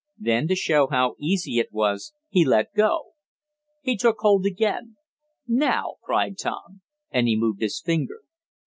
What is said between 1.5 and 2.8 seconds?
it was he let